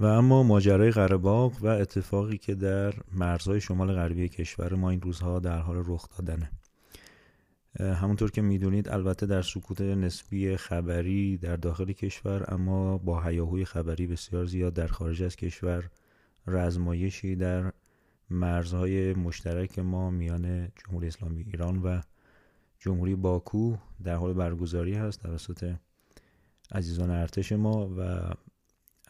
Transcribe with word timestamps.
و 0.00 0.04
اما 0.04 0.42
ماجرای 0.42 0.90
قره‌باغ 0.90 1.52
و 1.62 1.66
اتفاقی 1.66 2.38
که 2.38 2.54
در 2.54 2.94
مرزهای 3.12 3.60
شمال 3.60 3.92
غربی 3.92 4.28
کشور 4.28 4.74
ما 4.74 4.90
این 4.90 5.00
روزها 5.00 5.38
در 5.38 5.58
حال 5.58 5.82
رخ 5.86 6.08
دادنه. 6.18 6.50
همونطور 7.80 8.30
که 8.30 8.42
می‌دونید 8.42 8.88
البته 8.88 9.26
در 9.26 9.42
سکوت 9.42 9.80
نسبی 9.80 10.56
خبری 10.56 11.36
در 11.36 11.56
داخل 11.56 11.92
کشور 11.92 12.44
اما 12.48 12.98
با 12.98 13.20
هیاهوی 13.20 13.64
خبری 13.64 14.06
بسیار 14.06 14.44
زیاد 14.44 14.74
در 14.74 14.86
خارج 14.86 15.22
از 15.22 15.36
کشور 15.36 15.90
رزمایشی 16.46 17.36
در 17.36 17.72
مرزهای 18.30 19.14
مشترک 19.14 19.78
ما 19.78 20.10
میان 20.10 20.68
جمهوری 20.68 21.06
اسلامی 21.06 21.42
ایران 21.42 21.82
و 21.82 22.00
جمهوری 22.78 23.14
باکو 23.14 23.76
در 24.04 24.14
حال 24.14 24.32
برگزاری 24.32 24.94
هست 24.94 25.22
توسط 25.22 25.74
عزیزان 26.72 27.10
ارتش 27.10 27.52
ما 27.52 27.90
و 27.98 28.30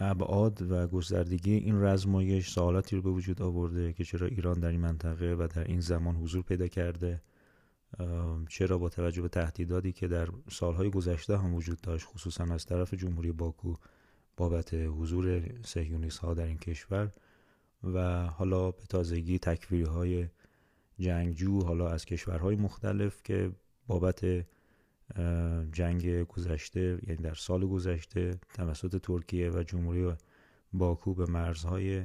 ابعاد 0.00 0.62
و 0.70 0.86
گستردگی 0.86 1.54
این 1.54 1.82
رزمایش 1.82 2.50
سوالاتی 2.50 2.97
رو 2.97 3.03
به 3.03 3.10
وجود 3.10 3.42
آورده 3.42 3.92
که 3.92 4.04
چرا 4.04 4.26
ایران 4.26 4.60
در 4.60 4.69
این 4.69 4.81
منطقه 4.81 5.36
و 5.38 5.48
در 5.54 5.64
این 5.64 5.81
زمان 5.81 6.16
حضور 6.16 6.42
پیدا 6.42 6.69
کرده 6.69 7.22
چرا 8.48 8.78
با 8.78 8.88
توجه 8.88 9.22
به 9.22 9.28
تهدیداتی 9.28 9.92
که 9.92 10.09
در 10.09 10.28
سالهای 10.50 10.91
گذشته 10.91 11.38
هم 11.38 11.54
وجود 11.54 11.81
داشت 11.81 12.06
خصوصا 12.06 12.44
از 12.44 12.66
طرف 12.66 12.94
جمهوری 12.94 13.32
باکو 13.32 13.75
بابت 14.36 14.75
حضور 14.75 15.42
سهیونیست 15.64 16.19
ها 16.19 16.34
در 16.34 16.47
این 16.47 16.59
کشور 16.59 17.12
و 17.84 18.26
حالا 18.26 18.70
به 18.70 18.82
تازگی 18.88 19.38
تکفیری 19.38 20.28
جنگجو 20.98 21.62
حالا 21.62 21.88
از 21.88 22.04
کشورهای 22.04 22.56
مختلف 22.56 23.22
که 23.22 23.53
بابت 23.86 24.47
جنگ 25.72 26.22
گذشته 26.22 26.98
یعنی 27.06 27.22
در 27.22 27.34
سال 27.34 27.66
گذشته 27.66 28.41
توسط 28.54 29.00
ترکیه 29.02 29.50
و 29.50 29.62
جمهوری 29.62 30.12
باکو 30.72 31.14
به 31.14 31.24
مرزهای 31.30 32.04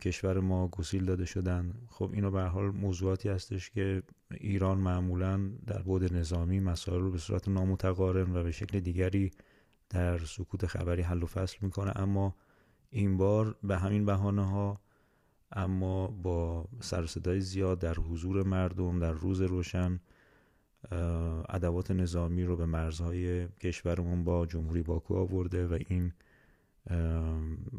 کشور 0.00 0.40
ما 0.40 0.68
گسیل 0.68 1.04
داده 1.04 1.24
شدن. 1.24 1.74
خب 1.88 2.10
اینو 2.12 2.30
به 2.30 2.42
حال 2.42 2.70
موضوعاتی 2.70 3.28
هستش 3.28 3.70
که 3.70 4.02
ایران 4.30 4.78
معمولا 4.78 5.50
در 5.66 5.82
بود 5.82 6.14
نظامی 6.14 6.60
مسائل 6.60 7.00
رو 7.00 7.10
به 7.10 7.18
صورت 7.18 7.48
نامتقارن 7.48 8.36
و 8.36 8.42
به 8.42 8.50
شکل 8.50 8.80
دیگری 8.80 9.30
در 9.90 10.18
سکوت 10.18 10.66
خبری 10.66 11.02
حل 11.02 11.22
و 11.22 11.26
فصل 11.26 11.56
می‌کنه. 11.60 11.92
اما 11.96 12.34
این 12.90 13.16
بار 13.16 13.56
به 13.62 13.78
همین 13.78 14.04
بهانه 14.04 14.50
ها 14.50 14.80
اما 15.52 16.06
با 16.06 16.68
سرصدای 16.80 17.40
زیاد 17.40 17.78
در 17.78 17.94
حضور 17.94 18.42
مردم 18.42 18.98
در 18.98 19.12
روز 19.12 19.40
روشن 19.40 20.00
ادوات 21.48 21.90
نظامی 21.90 22.44
رو 22.44 22.56
به 22.56 22.66
مرزهای 22.66 23.48
کشورمون 23.48 24.24
با 24.24 24.46
جمهوری 24.46 24.82
باکو 24.82 25.14
آورده 25.14 25.66
و 25.66 25.78
این 25.88 26.12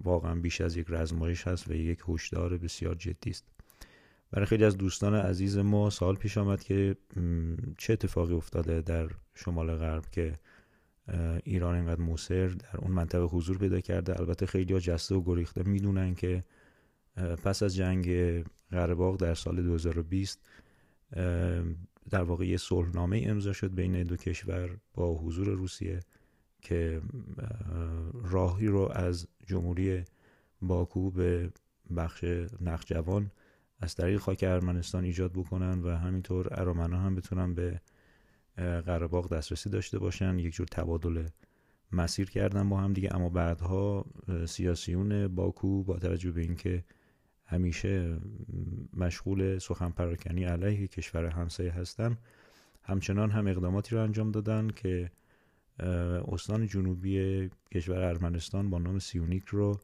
واقعا 0.03 0.35
بیش 0.35 0.61
از 0.61 0.77
یک 0.77 0.85
رزمایش 0.89 1.47
هست 1.47 1.67
و 1.67 1.73
یک 1.73 1.99
هشدار 2.07 2.57
بسیار 2.57 2.95
جدی 2.95 3.29
است. 3.29 3.45
برای 4.31 4.45
خیلی 4.45 4.65
از 4.65 4.77
دوستان 4.77 5.15
عزیز 5.15 5.57
ما 5.57 5.89
سال 5.89 6.15
پیش 6.15 6.37
آمد 6.37 6.63
که 6.63 6.95
چه 7.77 7.93
اتفاقی 7.93 8.33
افتاده 8.33 8.81
در 8.81 9.09
شمال 9.33 9.75
غرب 9.75 10.05
که 10.11 10.39
ایران 11.43 11.75
اینقدر 11.75 12.01
موثر 12.01 12.47
در 12.47 12.77
اون 12.77 12.91
منطقه 12.91 13.23
حضور 13.23 13.57
پیدا 13.57 13.79
کرده؟ 13.79 14.19
البته 14.19 14.45
خیلی 14.45 14.73
ها 14.73 14.79
جسته 14.79 15.15
و 15.15 15.23
گریخته 15.23 15.63
می‌دونن 15.63 16.15
که 16.15 16.43
پس 17.15 17.63
از 17.63 17.75
جنگ 17.75 18.07
قرهباغ 18.71 19.17
در 19.17 19.33
سال 19.33 19.63
2020 19.63 20.39
در 22.09 22.23
واقع 22.23 22.47
یه 22.47 22.57
صلحنامه 22.57 23.23
امضا 23.25 23.53
شد 23.53 23.75
بین 23.75 24.03
دو 24.03 24.15
کشور 24.15 24.77
با 24.93 25.15
حضور 25.17 25.47
روسیه 25.47 25.99
که 26.61 27.01
راهی 28.23 28.67
رو 28.67 28.91
از 28.93 29.27
جمهوری 29.45 30.03
باکو 30.61 31.11
به 31.11 31.51
بخش 31.97 32.25
نخجوان 32.61 33.31
از 33.79 33.95
طریق 33.95 34.19
خاک 34.19 34.43
ارمنستان 34.47 35.03
ایجاد 35.03 35.31
بکنن 35.31 35.81
و 35.81 35.89
همینطور 35.89 36.47
ارامنا 36.51 36.99
هم 36.99 37.15
بتونن 37.15 37.53
به 37.53 37.81
قرهباغ 38.57 39.33
دسترسی 39.33 39.69
داشته 39.69 39.99
باشن. 39.99 40.39
یک 40.39 40.53
جور 40.53 40.67
تبادل 40.67 41.27
مسیر 41.91 42.29
کردن 42.29 42.69
با 42.69 42.77
هم 42.77 42.93
دیگه. 42.93 43.15
اما 43.15 43.29
بعدها 43.29 44.05
سیاسیون 44.45 45.27
باکو 45.27 45.83
با 45.83 45.99
توجه 45.99 46.31
به 46.31 46.41
اینکه 46.41 46.83
همیشه 47.45 48.19
مشغول 48.93 49.57
سخن 49.57 49.89
پراکنی 49.89 50.43
علیه 50.43 50.87
کشور 50.87 51.25
همسایه 51.25 51.71
هستن 51.71 52.17
همچنان 52.83 53.31
هم 53.31 53.47
اقداماتی 53.47 53.95
رو 53.95 54.01
انجام 54.01 54.31
دادن 54.31 54.67
که 54.67 55.11
استان 56.27 56.67
جنوبی 56.67 57.49
کشور 57.71 57.99
ارمنستان 57.99 58.69
با 58.69 58.77
نام 58.79 58.99
سیونیک 58.99 59.45
رو 59.47 59.79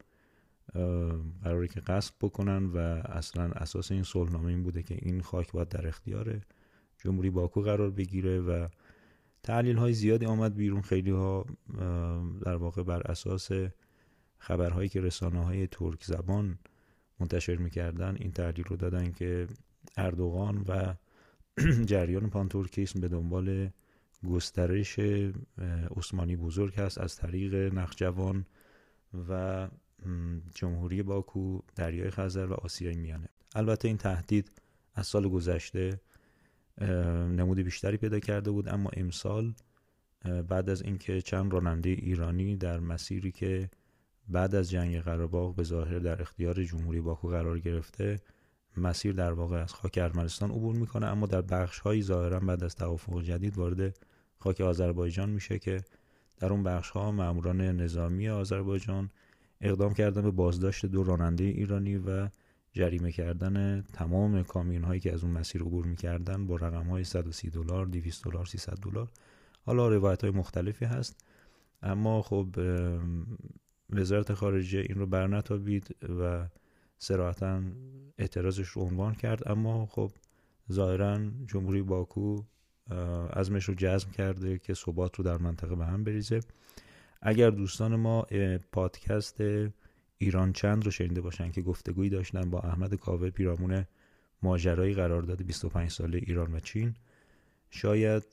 قراره 1.44 1.68
که 1.68 1.80
غصب 1.80 2.14
بکنن 2.22 2.66
و 2.66 2.78
اصلا 3.06 3.44
اساس 3.44 3.92
این 3.92 4.04
صلحنامه 4.04 4.46
این 4.46 4.64
بوده 4.64 4.84
که 4.84 4.98
این 5.02 5.22
خاک 5.22 5.52
باید 5.52 5.70
در 5.70 5.88
اختیار 5.88 6.42
جمهوری 6.98 7.30
باکو 7.30 7.62
قرار 7.62 7.90
بگیره 7.90 8.40
و 8.40 8.68
تحلیل 9.44 9.78
های 9.78 9.94
زیادی 9.94 10.26
آمد 10.26 10.56
بیرون. 10.56 10.82
خیلی 10.82 11.12
ها 11.12 11.46
در 12.42 12.56
واقع 12.56 12.84
بر 12.84 13.02
اساس 13.02 13.50
خبرهایی 14.38 14.90
که 14.90 15.02
رسانه 15.02 15.46
های 15.46 15.68
ترک 15.68 16.04
زبان 16.04 16.60
منتشر 17.22 17.56
می‌کردن. 17.56 18.16
این 18.20 18.32
تحلیل 18.32 18.66
رو 18.66 18.76
دادن 18.76 19.12
که 19.12 19.48
اردوغان 19.98 20.66
و 20.68 20.94
جریان 21.92 22.30
پانتورکیسم 22.30 23.02
به 23.02 23.08
دنبال 23.08 23.70
گسترش 24.30 25.00
عثمانی 25.98 26.36
بزرگ 26.36 26.76
هست 26.76 26.98
از 26.98 27.16
طریق 27.16 27.56
نخجوان 27.56 28.46
و 29.30 29.68
جمهوری 30.56 31.04
باکو 31.04 31.60
دریای 31.76 32.10
خزر 32.10 32.46
و 32.46 32.54
آسیای 32.54 32.96
میانه. 32.96 33.30
البته 33.56 33.88
این 33.88 33.98
تهدید 33.98 34.52
از 34.96 35.08
سال 35.08 35.30
گذشته 35.30 36.00
نمود 37.38 37.60
بیشتری 37.60 37.98
پیدا 37.98 38.20
کرده 38.20 38.52
بود 38.52 38.70
اما 38.70 38.90
امسال 38.94 39.54
بعد 40.48 40.70
از 40.70 40.82
اینکه 40.82 41.22
چند 41.22 41.54
راننده 41.54 41.90
ایرانی 41.90 42.56
در 42.56 42.80
مسیری 42.80 43.32
که 43.32 43.70
بعد 44.28 44.56
از 44.56 44.70
جنگ 44.70 45.00
قرهباغ 45.00 45.56
به 45.56 45.64
ظاهر 45.64 46.00
در 46.00 46.22
اختیار 46.22 46.64
جمهوری 46.64 47.02
باکو 47.02 47.28
قرار 47.28 47.60
گرفته 47.60 48.20
مسیر 48.78 49.14
در 49.14 49.34
واقع 49.34 49.62
از 49.62 49.74
خاک 49.74 50.00
ارمنستان 50.02 50.52
عبور 50.52 50.76
می‌کنه 50.76 51.08
اما 51.08 51.28
در 51.28 51.42
بخش 51.42 51.80
هایی 51.80 52.02
ظاهرا 52.02 52.40
بعد 52.40 52.64
از 52.64 52.76
توافق 52.76 53.22
جدید 53.22 53.58
وارد 53.58 53.96
خاک 54.40 54.62
آذربایجان 54.62 55.30
میشه 55.30 55.60
که 55.60 55.84
در 56.38 56.54
اون 56.54 56.64
بخش 56.64 56.90
ها 56.90 57.12
ماموران 57.12 57.62
نظامی 57.62 58.30
آذربایجان 58.30 59.10
اقدام 59.62 59.94
کردن 59.94 60.22
به 60.22 60.32
بازداشت 60.32 60.86
دو 60.86 61.04
راننده 61.04 61.44
ایرانی 61.44 61.98
و 61.98 62.30
جریمه 62.74 63.12
کردن 63.12 63.82
تمام 63.94 64.44
کامیون 64.44 64.84
هایی 64.84 65.00
که 65.00 65.14
از 65.14 65.24
اون 65.24 65.34
مسیر 65.34 65.62
عبور 65.62 65.86
می‌کردن 65.86 66.48
با 66.48 66.56
رقم 66.56 66.88
های 66.88 67.04
130 67.04 67.50
دلار، 67.50 67.86
200 67.86 68.24
دلار، 68.24 68.46
300 68.46 68.74
دلار. 68.74 69.10
حالا 69.66 69.88
روایت 69.88 70.24
های 70.24 70.32
مختلفی 70.32 70.86
هست 70.86 71.26
اما 71.82 72.22
خب 72.22 72.56
وزارت 73.92 74.34
خارجه 74.34 74.80
این 74.80 74.98
رو 74.98 75.06
برنتابید 75.06 75.96
و 76.20 76.48
سراحتا 76.98 77.62
اعتراضش 78.18 78.68
رو 78.68 78.82
عنوان 78.82 79.16
کرد. 79.16 79.48
اما 79.48 79.86
خب 79.86 80.12
ظاهرا 80.72 81.20
جمهوری 81.48 81.82
باکو 81.82 82.44
ازمش 83.30 83.66
رو 83.66 83.74
جزم 83.78 84.12
کرده 84.12 84.58
که 84.58 84.74
ثبات 84.74 85.16
رو 85.16 85.24
در 85.24 85.38
منطقه 85.38 85.76
به 85.76 85.86
هم 85.86 86.04
بریزه. 86.04 86.40
اگر 87.22 87.50
دوستان 87.50 87.96
ما 87.96 88.28
پادکست 88.72 89.44
ایران 90.18 90.54
چند 90.54 90.86
رو 90.86 90.92
شنیده 90.92 91.22
باشن 91.22 91.52
که 91.52 91.62
گفتگویی 91.62 92.10
داشتن 92.10 92.50
با 92.50 92.60
احمد 92.60 92.96
کاوه 92.96 93.30
پیرامون 93.30 93.86
ماجرای 94.44 94.94
قرارداد 94.94 95.44
25 95.44 95.92
ساله 95.92 96.18
ایران 96.18 96.54
و 96.54 96.60
چین 96.60 96.96
شاید 97.70 98.24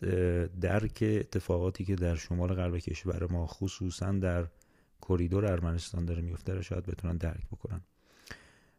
درک 0.61 0.99
اتفاقاتی 1.03 1.85
که 1.85 1.97
در 1.97 2.15
شمال 2.15 2.55
غرب 2.55 2.79
کشور 2.79 3.33
ما 3.33 3.47
خصوصا 3.47 4.13
در 4.13 4.47
کریدور 5.03 5.47
ارمنستان 5.47 6.05
داره 6.05 6.23
میفته 6.23 6.55
رو 6.55 6.63
شاید 6.63 6.87
بتونن 6.87 7.17
درک 7.17 7.47
بکنن. 7.53 7.81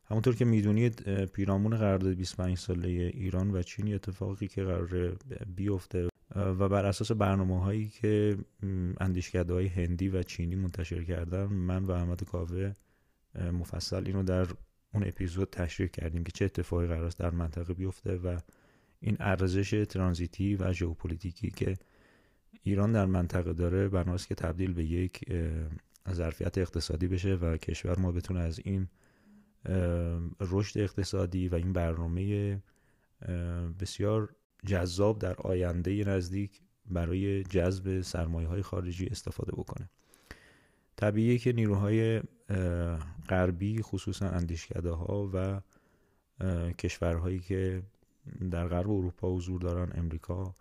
همونطور 0.05 0.35
که 0.35 0.45
می‌دونید 0.45 1.25
پیرامون 1.25 1.77
قرارداد 1.77 2.13
25 2.13 2.57
ساله 2.57 2.87
ایران 2.89 3.51
و 3.51 3.61
چین 3.61 3.93
اتفاقی 3.93 4.47
که 4.47 4.63
قرار 4.63 5.17
بیفته 5.55 6.09
و 6.35 6.69
بر 6.69 6.85
اساس 6.85 7.11
برنامه 7.11 7.61
هایی 7.61 7.89
که 7.89 8.37
اندیشکده 8.99 9.53
های 9.53 9.67
هندی 9.67 10.09
و 10.09 10.23
چینی 10.23 10.55
منتشر 10.55 11.03
کردن 11.03 11.45
من 11.45 11.83
و 11.83 11.91
احمد 11.91 12.23
کاوه 12.23 12.73
مفصل 13.35 14.03
اینو 14.05 14.23
در 14.23 14.47
اون 14.93 15.03
اپیزود 15.07 15.49
تشریح 15.49 15.89
کردیم 15.89 16.23
که 16.23 16.31
چه 16.31 16.45
اتفاقی 16.45 16.87
قرار 16.87 17.03
است 17.03 17.19
در 17.19 17.29
منطقه 17.29 17.73
بیفته 17.73 18.15
و 18.15 18.37
این 18.99 19.17
ارزش 19.19 19.85
ترانزیتی 19.89 20.55
و 20.55 20.73
ژئوپلیتیکی 20.73 21.51
که 21.51 21.77
ایران 22.63 22.91
در 22.91 23.05
منطقه 23.05 23.53
داره 23.53 23.89
بناست 23.89 24.27
که 24.27 24.35
تبدیل 24.35 24.73
به 24.73 24.83
یک 24.83 25.19
ظرفیت 26.11 26.57
اقتصادی 26.57 27.07
بشه 27.07 27.35
و 27.35 27.57
کشور 27.57 27.99
ما 27.99 28.11
بتونه 28.11 28.39
از 28.39 28.59
این 28.63 28.87
رشد 30.39 30.79
اقتصادی 30.79 31.47
و 31.47 31.55
این 31.55 31.73
برنامه 31.73 32.61
بسیار 33.79 34.35
جذاب 34.65 35.19
در 35.19 35.35
آینده 35.35 36.03
نزدیک 36.03 36.61
برای 36.85 37.43
جذب 37.43 38.01
سرمایه 38.01 38.47
های 38.47 38.61
خارجی 38.61 39.05
استفاده 39.05 39.51
بکنه. 39.51 39.89
طبیعیه 40.95 41.37
که 41.37 41.53
نیروهای 41.53 42.21
غربی 43.29 43.81
خصوصا 43.81 44.29
اندیشکده 44.29 44.91
ها 44.91 45.29
و 45.33 45.61
کشورهایی 46.71 47.39
که 47.39 47.83
در 48.51 48.67
غرب 48.67 48.89
اروپا 48.89 49.35
حضور 49.35 49.61
دارن 49.61 49.91
امریکا 49.95 50.55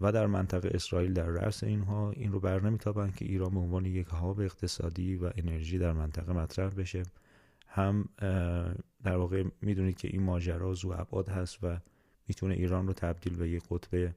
و 0.00 0.12
در 0.12 0.26
منطقه 0.26 0.70
اسرائیل 0.74 1.12
در 1.12 1.26
رأس 1.26 1.64
اینها 1.64 2.10
این 2.10 2.32
رو 2.32 2.40
بر 2.40 2.60
نمیتابند 2.60 3.16
که 3.16 3.24
ایران 3.24 3.50
به 3.50 3.60
عنوان 3.60 3.84
یک 3.84 4.06
هاب 4.06 4.40
اقتصادی 4.40 5.16
و 5.16 5.30
انرژی 5.36 5.78
در 5.78 5.92
منطقه 5.92 6.32
مطرح 6.32 6.74
بشه. 6.74 7.02
هم 7.66 8.08
در 9.04 9.16
واقع 9.16 9.44
می‌دونید 9.62 9.96
که 9.96 10.08
این 10.08 10.22
ماجرا 10.22 10.74
زو 10.74 10.92
ابعاد 10.92 11.28
هست 11.28 11.58
و 11.62 11.78
می‌تونه 12.28 12.54
ایران 12.54 12.86
رو 12.86 12.92
تبدیل 12.92 13.36
به 13.36 13.50
یک 13.50 13.62
قطب 13.70 14.14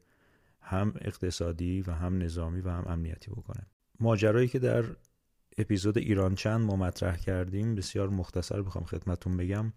هم 0.62 0.94
اقتصادی 1.02 1.82
و 1.82 1.92
هم 1.92 2.22
نظامی 2.22 2.62
و 2.62 2.70
هم 2.70 2.84
امنیتی 2.88 3.32
بکنه. 3.32 3.68
ماجرایی 4.00 4.48
که 4.48 4.60
در 4.60 4.86
اپیزود 5.58 5.98
ایران 5.98 6.36
چند 6.36 6.62
ما 6.62 6.76
مطرح 6.76 7.18
کردیم 7.18 7.76
بسیار 7.76 8.10
مختصر 8.10 8.62
بخوام 8.62 8.86
خدمتون 8.86 9.38
بگم. 9.38 9.74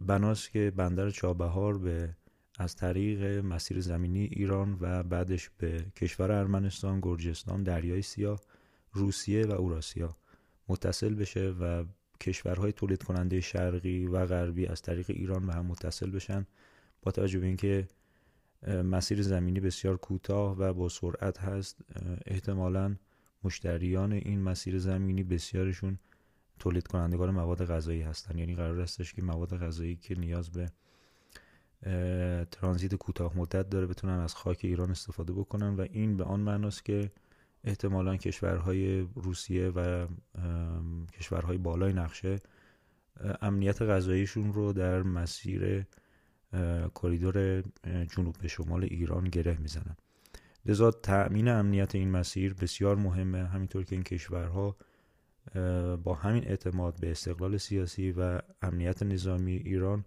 بناست 0.00 0.50
که 0.50 0.72
بندر 0.76 1.10
چابهار 1.10 1.78
به 1.78 2.16
از 2.58 2.76
طریق 2.76 3.22
مسیر 3.44 3.80
زمینی 3.80 4.24
ایران 4.24 4.78
و 4.80 5.02
بعدش 5.02 5.50
به 5.58 5.84
کشور 5.96 6.32
ارمنستان، 6.32 7.00
گرجستان، 7.00 7.62
دریای 7.62 8.02
سیاه، 8.02 8.40
روسیه 8.92 9.46
و 9.46 9.52
اوراسیا 9.52 10.16
متصل 10.68 11.14
بشه 11.14 11.50
و 11.50 11.84
کشورهای 12.20 12.72
تولید 12.72 13.02
کننده 13.02 13.40
شرقی 13.40 14.06
و 14.06 14.26
غربی 14.26 14.66
از 14.66 14.82
طریق 14.82 15.06
ایران 15.08 15.46
به 15.46 15.52
هم 15.52 15.66
متصل 15.66 16.10
بشن 16.10 16.46
با 17.02 17.12
توجه 17.12 17.38
به 17.38 17.46
اینکه 17.46 17.88
مسیر 18.66 19.22
زمینی 19.22 19.60
بسیار 19.60 19.96
کوتاه 19.96 20.58
و 20.58 20.72
با 20.72 20.88
سرعت 20.88 21.38
هست. 21.38 21.80
احتمالا 22.26 22.96
مشتریان 23.44 24.12
این 24.12 24.42
مسیر 24.42 24.78
زمینی 24.78 25.22
بسیارشون 25.22 25.98
تولید 26.58 26.86
کنندگان 26.86 27.30
مواد 27.30 27.64
غذایی 27.64 28.02
هستن. 28.02 28.38
یعنی 28.38 28.54
قرار 28.54 28.80
استش 28.80 29.12
که 29.12 29.22
مواد 29.22 29.56
غذایی 29.56 29.96
که 29.96 30.14
نیاز 30.14 30.50
به 30.50 30.68
ترانزیت 32.50 32.94
کوتاه 32.94 33.38
مدت 33.38 33.70
داره 33.70 33.86
بتونن 33.86 34.18
از 34.18 34.34
خاک 34.34 34.60
ایران 34.62 34.90
استفاده 34.90 35.32
بکنن 35.32 35.74
و 35.76 35.86
این 35.90 36.16
به 36.16 36.24
آن 36.24 36.40
معناست 36.40 36.84
که 36.84 37.10
احتمالا 37.64 38.16
کشورهای 38.16 39.00
روسیه 39.14 39.68
و 39.68 40.06
کشورهای 41.12 41.58
بالای 41.58 41.92
نقشه 41.92 42.36
امنیت 43.42 43.82
غذاییشون 43.82 44.52
رو 44.52 44.72
در 44.72 45.02
مسیر 45.02 45.84
کریدور 46.94 47.62
جنوب 48.16 48.36
به 48.42 48.48
شمال 48.48 48.84
ایران 48.84 49.24
گره 49.24 49.56
می‌زنن. 49.58 49.96
لذا 50.66 50.90
تأمین 50.90 51.48
امنیت 51.48 51.94
این 51.94 52.10
مسیر 52.10 52.54
بسیار 52.54 52.96
مهمه 52.96 53.46
همینطور 53.46 53.84
که 53.84 53.94
این 53.94 54.02
کشورها 54.02 54.76
با 56.04 56.14
همین 56.14 56.48
اعتماد 56.48 57.00
به 57.00 57.10
استقلال 57.10 57.56
سیاسی 57.56 58.12
و 58.12 58.40
امنیت 58.62 59.02
نظامی 59.02 59.52
ایران 59.52 60.04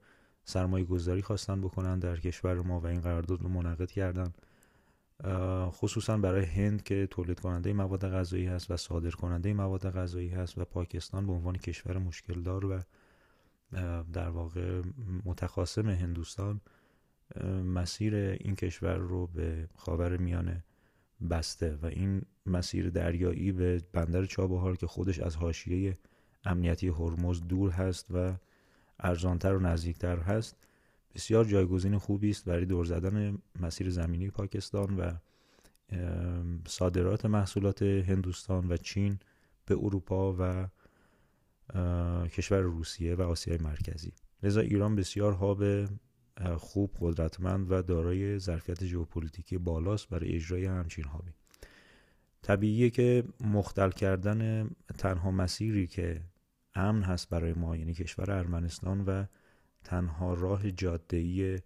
سرمایه 0.50 0.86
گذاری 0.86 1.22
خواستن 1.22 1.62
بکنن 1.62 2.00
در 2.00 2.20
کشور 2.20 2.62
ما 2.62 2.80
و 2.80 2.88
این 2.88 3.02
قرارداد 3.02 3.42
رو 3.42 3.50
منعقد 3.50 3.92
کردن. 3.92 4.34
خصوصا 5.70 6.18
برای 6.18 6.46
هند 6.46 6.84
که 6.84 7.08
تولید 7.12 7.40
کننده 7.40 7.74
مواد 7.74 8.10
غذایی 8.10 8.46
هست 8.46 8.72
و 8.72 8.78
صادر 8.78 9.10
کننده 9.10 9.54
مواد 9.54 9.90
غذایی 9.90 10.30
هست 10.30 10.58
و 10.58 10.66
پاکستان 10.66 11.28
به 11.28 11.34
عنوان 11.34 11.58
کشور 11.58 11.98
مشکل 11.98 12.42
دار 12.42 12.66
و 12.66 12.80
در 14.14 14.30
واقع 14.30 14.82
متخاصم 15.26 15.90
هندوستان 15.90 16.62
مسیر 17.66 18.16
این 18.16 18.56
کشور 18.56 18.96
رو 18.96 19.28
به 19.28 19.70
خاور 19.76 20.18
میانه 20.18 20.64
بسته 21.30 21.76
و 21.82 21.86
این 21.86 22.22
مسیر 22.46 22.90
دریایی 22.90 23.52
به 23.52 23.82
بندر 23.94 24.26
چابهار 24.26 24.78
که 24.78 24.88
خودش 24.88 25.20
از 25.20 25.36
حاشیه 25.36 25.98
امنیتی 26.44 26.88
هرمز 26.88 27.42
دور 27.48 27.72
هست 27.72 28.08
و 28.12 28.34
ارزانتر 29.00 29.56
و 29.56 29.60
نزدیکتر 29.60 30.20
هست. 30.20 30.56
بسیار 31.16 31.46
جایگزین 31.46 31.98
خوبی 31.98 32.30
است 32.30 32.46
برای 32.46 32.66
دور 32.66 32.86
زدن 32.86 33.38
مسیر 33.60 33.90
زمینی 33.90 34.30
پاکستان 34.30 34.98
و 34.98 35.12
صادرات 36.68 37.26
محصولات 37.26 37.82
هندوستان 37.82 38.68
و 38.72 38.78
چین 38.78 39.20
به 39.66 39.76
اروپا 39.76 40.36
و 40.40 40.68
کشور 42.28 42.60
روسیه 42.60 43.16
و 43.16 43.22
آسیای 43.22 43.58
مرکزی. 43.58 44.14
لذا 44.44 44.62
ایران 44.62 44.96
بسیار 44.96 45.34
هاب 45.34 45.86
خوب 46.58 46.98
قدرتمند 47.00 47.72
و 47.72 47.82
دارای 47.82 48.40
ظرفیت 48.40 48.86
ژئوپلیتیکی 48.86 49.58
بالاست 49.58 50.10
برای 50.10 50.36
اجرای 50.36 50.66
همچین 50.66 51.06
هابی 51.06 51.32
طبیعیه 52.42 52.90
که 52.90 53.24
مختل 53.42 53.92
کردن 53.92 54.70
تنها 54.98 55.32
مسیری 55.32 55.88
که 55.88 56.22
امن 56.76 57.04
هست 57.04 57.30
برای 57.30 57.54
ما 57.54 57.76
یعنی 57.76 57.94
کشور 57.94 58.32
ارمنستان 58.32 59.02
و 59.06 59.26
تنها 59.84 60.34
راه 60.34 60.72
جاده‌ای 60.72 61.60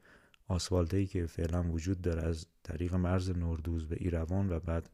آسفالته‌ای 0.48 1.06
که 1.06 1.26
فعلا 1.26 1.64
وجود 1.64 2.02
داره 2.02 2.22
از 2.22 2.48
طریق 2.64 2.96
مرز 2.96 3.30
نوردوز 3.30 3.88
به 3.88 3.98
ایروان 4.00 4.50
و 4.52 4.60
بعد 4.60 4.90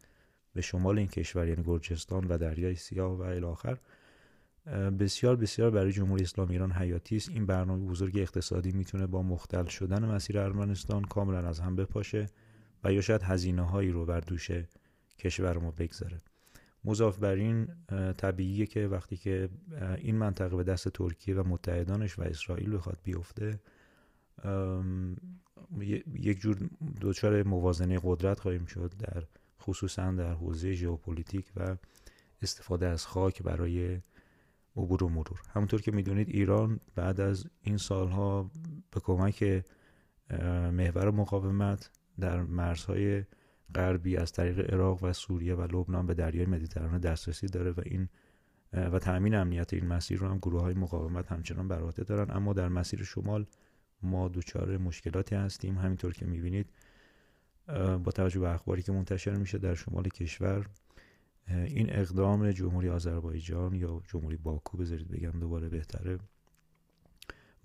به 0.54 0.62
شمال 0.62 0.98
این 0.98 1.08
کشور 1.08 1.48
یعنی 1.48 1.64
گرجستان 1.64 2.28
و 2.28 2.38
دریای 2.38 2.76
سیاه 2.76 3.18
و 3.18 3.22
الاخر 3.22 3.78
بسیار 5.00 5.36
بسیار 5.36 5.72
برای 5.72 5.92
جمهوری 5.92 6.24
اسلامی 6.24 6.52
ایران 6.52 6.72
حیاتی 6.72 7.16
است. 7.16 7.30
این 7.30 7.46
برنامه 7.46 7.86
بزرگ 7.86 8.18
اقتصادی 8.18 8.72
می‌تونه 8.72 9.08
با 9.08 9.22
مختل 9.22 9.66
شدن 9.66 10.06
مسیر 10.06 10.40
ارمنستان 10.40 11.04
کاملا 11.04 11.48
از 11.48 11.60
هم 11.60 11.76
بپاشه 11.76 12.26
و 12.84 12.94
یا 12.94 13.02
شاید 13.02 13.24
هزینه 13.24 13.62
هایی 13.62 13.92
رو 13.92 14.06
بر 14.06 14.20
دوش 14.20 14.52
کشور 15.18 15.58
ما 15.58 15.72
بگذاره. 15.72 16.22
مضاف 16.86 17.18
بر 17.18 17.36
این 17.36 17.68
طبیعیه 18.18 18.66
که 18.66 18.88
وقتی 18.88 19.18
که 19.18 19.50
این 19.98 20.16
منطقه 20.16 20.56
به 20.56 20.64
دست 20.64 20.90
ترکیه 20.90 21.36
و 21.36 21.48
متحدانش 21.48 22.20
و 22.20 22.22
اسرائیل 22.22 22.76
بخواد 22.76 22.98
بیفته 23.04 23.60
یک 26.14 26.40
جور 26.40 26.70
دچار 27.02 27.44
موازنه 27.44 28.00
قدرت 28.04 28.40
خواهیم 28.40 28.66
شد 28.66 28.94
در 29.00 29.24
خصوصا 29.62 30.12
در 30.12 30.34
حوزه 30.34 30.74
ژئوپلیتیک 30.74 31.52
و 31.56 31.76
استفاده 32.42 32.88
از 32.88 33.06
خاک 33.08 33.44
برای 33.44 34.00
عبور 34.76 35.04
و 35.04 35.10
مرور. 35.10 35.42
همونطور 35.54 35.82
که 35.82 35.92
می‌دونید 35.92 36.30
ایران 36.30 36.80
بعد 36.96 37.22
از 37.22 37.46
این 37.62 37.78
سالها 37.78 38.52
به 38.92 39.00
کمک 39.00 39.64
محور 40.72 41.12
مقاومت 41.12 41.92
در 42.20 42.42
مرزهای 42.42 43.24
غربی 43.76 44.18
از 44.18 44.32
طریق 44.32 44.74
عراق 44.74 45.04
و 45.04 45.14
سوریه 45.14 45.56
و 45.56 45.62
لبنان 45.62 46.06
به 46.06 46.14
دریای 46.14 46.46
مدیترانه 46.46 47.00
دسترسی 47.00 47.48
داره 47.48 47.72
و 47.72 47.82
این 47.86 48.10
و 48.74 49.00
تأمین 49.00 49.36
امنیت 49.36 49.74
این 49.74 49.88
مسیر 49.88 50.20
رو 50.20 50.28
هم 50.28 50.38
گروه 50.38 50.62
های 50.62 50.74
مقاومت 50.74 51.32
همچنان 51.32 51.68
بر 51.68 51.82
عهده 51.82 52.04
دارن. 52.04 52.38
اما 52.38 52.54
در 52.54 52.68
مسیر 52.68 53.04
شمال 53.04 53.46
ما 54.02 54.28
دچار 54.28 54.78
مشکلاتی 54.78 55.36
هستیم. 55.36 55.78
همینطور 55.78 56.14
که 56.14 56.26
می‌بینید 56.26 56.70
با 58.04 58.12
توجه 58.12 58.40
به 58.40 58.50
اخباری 58.50 58.82
که 58.82 58.92
منتشر 58.92 59.36
میشه 59.36 59.58
در 59.58 59.76
شمال 59.76 60.04
کشور 60.04 60.66
این 61.48 61.88
اقدام 61.90 62.52
جمهوری 62.52 62.90
آذربایجان 62.90 63.74
یا 63.74 64.02
جمهوری 64.08 64.38
باکو 64.38 64.78
بذارید 64.78 65.08
بگم 65.08 65.32
دوباره 65.32 65.70
بهتره 65.70 66.20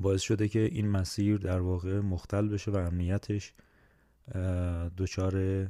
باعث 0.00 0.20
شده 0.20 0.48
که 0.48 0.58
این 0.58 0.88
مسیر 0.88 1.36
در 1.36 1.60
واقع 1.60 2.00
مختل 2.00 2.48
بشه 2.48 2.70
و 2.70 2.76
امنیتش 2.76 3.52
دچار 4.96 5.66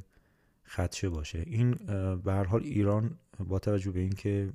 خدشه 0.67 1.09
باشه. 1.09 1.43
این 1.47 1.73
به 2.15 2.33
حال 2.33 2.63
ایران 2.63 3.17
با 3.39 3.59
توجه 3.59 3.91
به 3.91 3.99
اینکه 3.99 4.49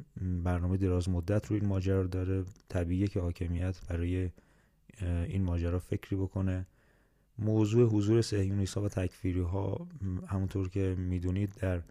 برنامه 0.44 0.76
دراز 0.76 1.08
مدت 1.08 1.46
رو 1.46 1.56
این 1.56 1.66
ماجرا 1.66 2.02
داره 2.02 2.44
طبیعیه 2.68 3.06
که 3.06 3.20
حاکمیت 3.20 3.80
برای 3.88 4.30
این 5.02 5.42
ماجرا 5.42 5.78
فکری 5.78 6.16
بکنه. 6.16 6.66
موضوع 7.38 7.88
حضور 7.88 8.24
ها 8.76 8.82
و 8.82 8.88
تکفیری 8.88 9.40
ها 9.40 9.86
همونطور 10.26 10.68
که 10.68 10.94
می‌دونید 10.98 11.54
در 11.60 11.82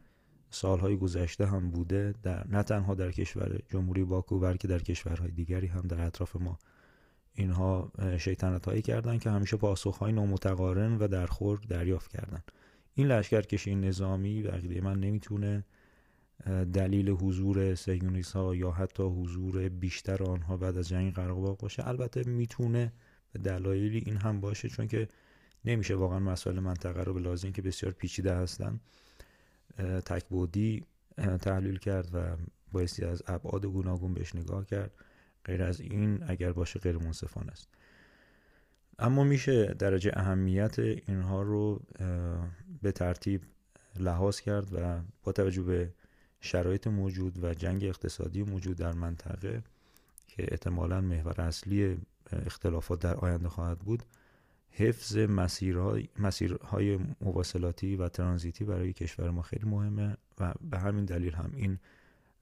سالهای 0.50 0.98
گذشته 0.98 1.46
هم 1.46 1.70
بوده. 1.70 2.14
در 2.24 2.48
نه 2.48 2.64
تنها 2.64 2.96
در 2.96 3.12
کشور 3.12 3.60
جمهوری 3.70 4.04
باکو 4.04 4.40
بلکه 4.40 4.68
در 4.68 4.80
کشورهای 4.80 5.32
دیگری 5.32 5.68
هم 5.68 5.82
در 5.82 6.02
اطراف 6.02 6.36
ما 6.36 6.60
اینها 7.34 7.92
شیطنت 8.18 8.66
هایی 8.66 8.82
کردن 8.82 9.18
که 9.18 9.30
همیشه 9.30 9.58
پاسخ 9.58 9.98
های 9.98 10.12
نامتقارن 10.12 10.98
و 10.98 11.08
درخور 11.08 11.60
دریافت 11.70 12.12
کردن. 12.12 12.44
این 13.00 13.08
لشکرکشی 13.08 13.76
نظامی 13.76 14.42
به 14.42 14.82
من 14.82 15.00
نمی‌تونه 15.00 15.64
دلیل 16.74 17.10
حضور 17.10 17.76
سیونیس 17.76 18.32
ها 18.32 18.56
یا 18.56 18.72
حتی 18.72 19.04
حضور 19.04 19.70
بیشتر 19.70 20.24
آنها 20.24 20.58
بعد 20.58 20.78
از 20.78 20.90
جنگ 20.90 21.14
قرقاق 21.14 21.58
باشه. 21.58 21.88
البته 21.88 22.24
می‌تونه 22.24 22.94
به 23.34 23.40
دلایلی 23.40 23.98
این 23.98 24.18
هم 24.18 24.42
باشه 24.42 24.70
چون 24.70 24.88
که 24.88 25.08
نمیشه 25.66 25.96
واقعا 25.96 26.20
مسائل 26.20 26.60
منطقه 26.60 27.04
رو 27.04 27.14
به 27.14 27.20
لازم 27.20 27.52
که 27.52 27.62
بسیار 27.62 27.92
پیچیده 27.92 28.36
هستن 28.36 28.80
تکبودی 30.06 30.84
تحلیل 31.42 31.78
کرد 31.78 32.10
و 32.14 32.38
بایستی 32.72 33.06
از 33.06 33.24
ابعاد 33.28 33.66
گوناگون 33.66 34.14
بهش 34.14 34.36
نگاه 34.36 34.66
کرد. 34.66 34.92
غیر 35.46 35.64
از 35.64 35.82
این 35.82 36.24
اگر 36.28 36.52
باشه 36.52 36.80
غیر 36.80 36.98
منصفانه 36.98 37.52
است. 37.52 37.68
اما 39.00 39.24
میشه 39.24 39.66
درجه 39.66 40.12
اهمیت 40.16 40.80
اینها 40.80 41.42
رو 41.42 41.82
به 42.82 42.92
ترتیب 42.92 43.42
لحاظ 44.00 44.40
کرد 44.40 44.68
و 44.74 45.02
با 45.24 45.32
توجه 45.32 45.62
به 45.62 45.94
شرایط 46.42 46.88
موجود 46.88 47.44
و 47.44 47.54
جنگ 47.54 47.84
اقتصادی 47.84 48.44
موجود 48.44 48.78
در 48.78 48.94
منطقه 48.94 49.64
که 50.28 50.46
احتمالا 50.48 51.02
محور 51.02 51.42
اصلی 51.42 51.98
اختلافات 52.32 53.00
در 53.00 53.16
آینده 53.16 53.50
خواهد 53.50 53.80
بود 53.80 54.04
حفظ 54.72 55.18
مسیرهای, 55.18 56.08
مسیرهای 56.20 57.00
مواصلاتی 57.22 57.96
و 57.96 58.10
ترانزیتی 58.10 58.64
برای 58.64 58.94
کشور 58.94 59.30
ما 59.30 59.42
خیلی 59.42 59.70
مهمه 59.70 60.18
و 60.40 60.54
به 60.70 60.80
همین 60.80 61.06
دلیل 61.06 61.34
هم 61.34 61.52
این 61.56 61.80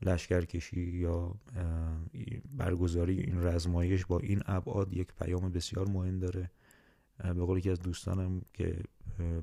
لشکرکشی 0.01 0.81
یا 0.81 1.35
برگزاری 2.57 3.19
این 3.19 3.43
رزمایش 3.43 4.05
با 4.05 4.19
این 4.19 4.41
ابعاد 4.45 4.93
یک 4.93 5.07
پیام 5.19 5.51
بسیار 5.51 5.87
مهم 5.87 6.19
داره. 6.19 6.51
به 7.23 7.33
قول 7.33 7.57
یکی 7.57 7.69
از 7.69 7.79
دوستانم 7.79 8.41
که 8.53 8.83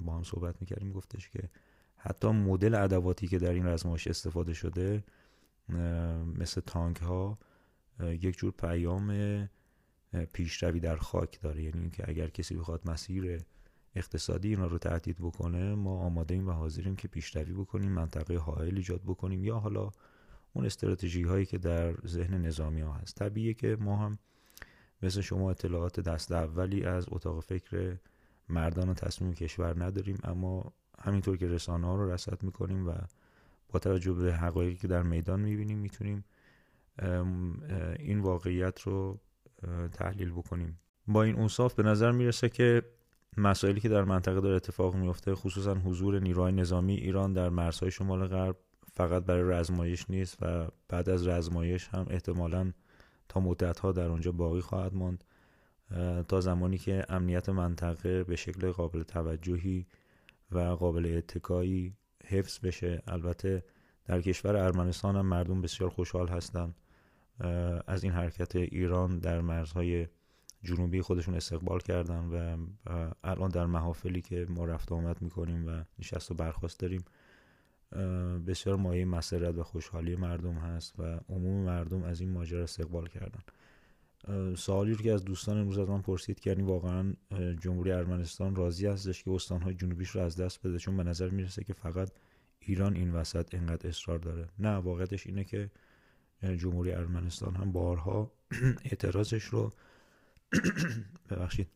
با 0.05 0.17
هم 0.17 0.23
صحبت 0.23 0.55
می‌کردیم 0.61 0.93
گفتش 0.93 1.29
که 1.29 1.49
حتی 1.97 2.29
مدل 2.29 2.75
ادواتی 2.75 3.29
که 3.29 3.39
در 3.39 3.53
این 3.53 3.67
رزمایش 3.67 4.07
استفاده 4.07 4.53
شده 4.53 5.05
مثل 6.39 6.61
تانک 6.61 6.97
ها 6.97 7.39
یک 8.01 8.37
جور 8.37 8.53
پیام 8.53 9.49
پیشروی 10.33 10.81
در 10.81 10.97
خاک 10.97 11.41
داره. 11.41 11.63
یعنی 11.63 11.81
اینکه 11.81 12.09
اگر 12.09 12.29
کسی 12.29 12.55
بخواد 12.55 12.91
مسیر 12.91 13.43
اقتصادی 13.95 14.49
اینا 14.49 14.67
رو 14.67 14.79
تهدید 14.79 15.17
بکنه 15.19 15.75
ما 15.75 15.99
آماده 15.99 16.35
ایم 16.35 16.49
و 16.49 16.53
حاضریم 16.53 16.97
که 16.97 17.09
پیشروی 17.09 17.53
بکنیم 17.53 17.93
منطقه 17.93 18.37
حائل 18.37 18.77
ایجاد 18.77 19.03
بکنیم. 19.03 19.45
یا 19.45 19.59
حالا 19.59 19.91
اون 20.57 20.67
استراتژی 20.67 21.23
هایی 21.23 21.47
که 21.47 21.59
در 21.59 21.95
ذهن 22.07 22.47
نظامی 22.47 22.81
ها 22.81 22.93
هست. 22.93 23.17
طبیعیه 23.17 23.55
که 23.55 23.77
ما 23.81 23.97
هم 23.97 24.19
مثل 25.03 25.21
شما 25.21 25.51
اطلاعات 25.51 26.01
دست 26.01 26.33
اولی 26.33 26.85
از 26.85 27.07
اتاق 27.09 27.41
فکر 27.41 27.97
مردان 28.49 28.89
و 28.89 28.95
تصمیم 28.95 29.35
کشور 29.35 29.85
نداریم 29.85 30.19
اما 30.25 30.73
همینطور 30.99 31.37
که 31.37 31.49
رسانه 31.49 31.87
ها 31.87 31.97
رو 31.97 32.11
رصد 32.13 32.43
می‌کنیم 32.43 32.89
و 32.89 32.93
با 33.69 33.79
توجه 33.79 34.13
به 34.13 34.35
حقایقی 34.35 34.77
که 34.77 34.89
در 34.89 35.03
میدان 35.03 35.41
می‌بینیم 35.41 35.79
می‌تونیم 35.79 36.25
این 37.99 38.21
واقعیت 38.21 38.81
رو 38.81 39.21
تحلیل 39.93 40.31
بکنیم. 40.31 40.81
با 41.07 41.23
این 41.23 41.37
اوصاف 41.37 41.75
به 41.75 41.83
نظر 41.83 42.13
می‌رسه 42.13 42.49
که 42.49 42.83
مسائلی 43.37 43.81
که 43.81 43.89
در 43.89 44.05
منطقه 44.05 44.41
داره 44.41 44.57
اتفاق 44.57 44.95
میفته 44.97 45.35
خصوصا 45.35 45.75
حضور 45.75 46.21
نیروهای 46.21 46.53
نظامی 46.53 46.95
ایران 46.95 47.33
در 47.33 47.49
مرزهای 47.49 47.91
شمال 47.91 48.27
غرب 48.27 48.57
فقط 48.97 49.25
برای 49.25 49.59
رزمایش 49.59 50.11
نیست 50.11 50.39
و 50.43 50.69
بعد 50.89 51.09
از 51.09 51.27
رزمایش 51.27 51.89
هم 51.89 52.07
احتمالا 52.11 52.73
تا 53.29 53.41
مدت 53.41 53.79
ها 53.79 53.93
در 53.93 54.07
اونجا 54.07 54.33
باقی 54.33 54.61
خواهد 54.61 54.95
ماند. 54.95 55.25
تا 56.29 56.41
زمانی 56.41 56.79
که 56.79 57.05
امنیت 57.09 57.49
منطقه 57.49 58.25
به 58.25 58.37
شکل 58.37 58.71
قابل 58.71 59.03
توجهی 59.03 59.87
و 60.53 60.59
قابل 60.59 61.15
اتکایی 61.17 61.97
حفظ 62.25 62.59
بشه. 62.59 63.03
البته 63.07 63.65
در 64.05 64.21
کشور 64.21 64.57
ارمنستان 64.57 65.17
هم 65.17 65.27
مردم 65.27 65.63
بسیار 65.63 65.91
خوشحال 65.91 66.29
هستند. 66.29 66.75
از 67.87 68.05
این 68.05 68.13
حرکت 68.13 68.57
ایران 68.57 69.19
در 69.19 69.41
مرزهای 69.41 70.07
جنوبی 70.63 71.03
خودشون 71.03 71.35
استقبال 71.35 71.81
کردن 71.81 72.25
و 72.25 72.67
الان 73.25 73.51
در 73.51 73.67
محافلی 73.67 74.23
که 74.23 74.47
ما 74.49 74.65
رفت 74.65 74.93
آمد 74.93 75.23
می‌کنیم 75.23 75.69
و 75.69 75.85
نشست 75.99 76.31
و 76.31 76.35
برخواست 76.35 76.81
داریم 76.81 77.05
بسیار 78.47 78.77
مایه 78.77 79.05
مسرت 79.05 79.55
و 79.55 79.63
خوشحالی 79.63 80.17
مردم 80.17 80.55
هست 80.55 80.95
و 80.99 81.21
عموم 81.29 81.65
مردم 81.65 82.03
از 82.03 82.21
این 82.21 82.31
ماجرا 82.31 82.63
استقبال 82.63 83.09
کردن. 83.09 83.41
سوالی 84.57 84.95
رو 84.95 85.03
که 85.03 85.13
از 85.13 85.25
دوستان 85.25 85.59
امروز 85.59 85.79
از 85.79 85.89
من 85.89 86.03
پرسید 86.03 86.41
کردیم 86.41 86.67
واقعا 86.67 87.15
جمهوری 87.61 87.93
ارمنستان 87.93 88.57
راضی 88.57 88.87
هستش 88.87 89.25
که 89.25 89.31
استانهای 89.31 89.75
جنوبیش 89.75 90.09
رو 90.09 90.21
از 90.21 90.37
دست 90.37 90.67
بده؟ 90.67 90.79
چون 90.79 90.97
به 90.97 91.03
نظر 91.03 91.29
می‌رسه 91.29 91.65
که 91.65 91.73
فقط 91.73 92.11
ایران 92.61 92.97
این 92.97 93.13
وسط 93.13 93.55
انقدر 93.55 93.89
اصرار 93.89 94.19
داره. 94.19 94.49
نه 94.59 94.71
واقعیتش 94.71 95.27
اینه 95.27 95.45
که 95.45 95.71
جمهوری 96.43 96.93
ارمنستان 96.93 97.55
هم 97.55 97.73
بارها 97.73 98.33
اعتراضش 98.91 99.45
رو 99.45 99.73
ببخشید 101.31 101.69